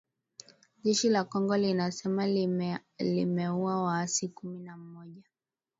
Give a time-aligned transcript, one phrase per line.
[0.83, 2.27] Jeshi la Kongo linasema
[2.99, 5.23] limeua waasi kumi na mmoja